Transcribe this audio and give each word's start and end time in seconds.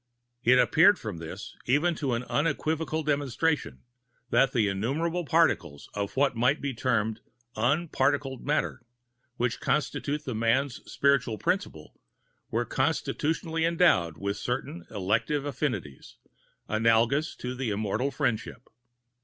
It 0.43 0.57
appeared 0.57 0.97
from 0.97 1.17
this, 1.17 1.55
even 1.67 1.93
to 1.93 2.13
an 2.15 2.23
unequivocal 2.23 3.03
demonstration, 3.03 3.83
that 4.31 4.51
the 4.51 4.67
innumerable 4.67 5.25
particles 5.25 5.91
of 5.93 6.15
what 6.17 6.35
might 6.35 6.59
be 6.59 6.73
termed 6.73 7.19
unparticled 7.55 8.43
matter 8.43 8.81
which 9.37 9.59
constitute 9.59 10.25
the 10.25 10.33
man's 10.33 10.81
spiritual 10.91 11.37
principle, 11.37 12.01
are 12.51 12.65
constitutionally 12.65 13.63
endowed 13.63 14.17
with 14.17 14.37
certain 14.37 14.87
elective 14.89 15.45
affinities, 15.45 16.15
analogous 16.67 17.35
to 17.35 17.51
an 17.51 17.61
immortal 17.61 18.09
friendship. 18.09 18.69